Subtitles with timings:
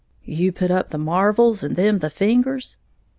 [0.25, 2.77] "You put up the marvles and them the fingers?"